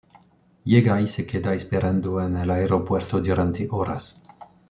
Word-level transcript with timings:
Llega 0.63 0.99
y 0.99 1.07
se 1.07 1.27
queda 1.27 1.53
esperando 1.53 2.19
en 2.25 2.35
el 2.35 2.49
aeropuerto 2.49 3.21
durante 3.21 3.67
horas. 3.69 4.19